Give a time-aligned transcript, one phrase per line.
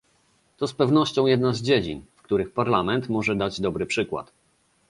[0.57, 4.31] To z pewnością jedna z dziedzin, w których Parlament może dać dobry przykład